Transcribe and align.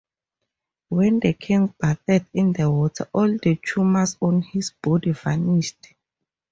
When 0.89 1.19
the 1.19 1.33
king 1.33 1.75
bathed 1.79 2.25
in 2.33 2.53
the 2.53 2.71
water 2.71 3.07
all 3.13 3.37
the 3.37 3.59
tumours 3.63 4.17
on 4.19 4.41
his 4.41 4.71
body 4.71 5.11
vanished. 5.11 5.93